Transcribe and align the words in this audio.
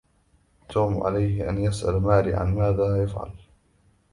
توم 0.69 1.03
عليه 1.03 1.49
أن 1.49 1.57
يسأل 1.57 2.01
ماري 2.01 2.33
عن 2.33 2.55
ماذا 2.55 3.03
يفعل. 3.03 3.29